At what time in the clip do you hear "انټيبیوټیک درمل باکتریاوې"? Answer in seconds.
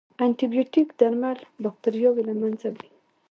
0.25-2.23